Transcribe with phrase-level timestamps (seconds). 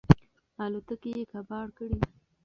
[0.63, 1.99] الوتکې یې کباړ کړې.